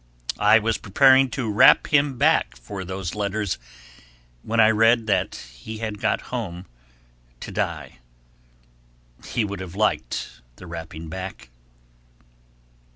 [0.39, 3.59] I was preparing to rap him back for these letters
[4.41, 6.65] when I read that he had got home
[7.39, 7.99] to die;
[9.23, 11.49] he would have liked the rapping back.